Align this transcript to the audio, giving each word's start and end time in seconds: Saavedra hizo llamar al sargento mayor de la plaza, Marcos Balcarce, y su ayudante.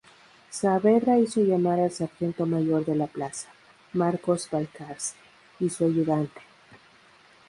Saavedra 0.49 1.19
hizo 1.19 1.41
llamar 1.41 1.79
al 1.79 1.91
sargento 1.91 2.47
mayor 2.47 2.83
de 2.85 2.95
la 2.95 3.05
plaza, 3.05 3.49
Marcos 3.93 4.49
Balcarce, 4.49 5.13
y 5.59 5.69
su 5.69 5.85
ayudante. 5.85 6.41